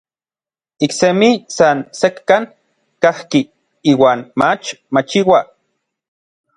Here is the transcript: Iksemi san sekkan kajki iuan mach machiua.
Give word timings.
Iksemi 0.87 1.29
san 1.57 1.77
sekkan 1.99 2.43
kajki 3.03 3.41
iuan 3.91 4.19
mach 4.39 4.65
machiua. 4.93 5.39